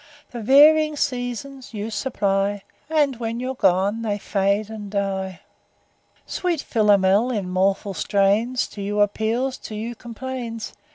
[0.31, 5.41] The varying seasons you supply; And, when you're gone, they fade and die.
[5.41, 5.41] II.
[6.25, 10.73] Sweet Philomel, in mournful strains, To you appeals, to you complains.